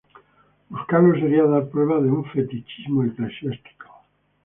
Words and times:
Buscarlos 0.71 1.19
sería 1.19 1.43
dar 1.45 1.69
prueba 1.69 2.01
de 2.01 2.09
un 2.09 2.25
"fetichismo 2.25 3.03
eclesiástico". 3.03 3.85